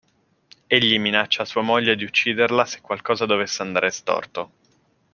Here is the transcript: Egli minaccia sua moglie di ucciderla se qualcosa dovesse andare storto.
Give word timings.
Egli 0.65 0.97
minaccia 0.97 1.45
sua 1.45 1.61
moglie 1.61 1.95
di 1.95 2.03
ucciderla 2.05 2.65
se 2.65 2.81
qualcosa 2.81 3.27
dovesse 3.27 3.61
andare 3.61 3.91
storto. 3.91 4.51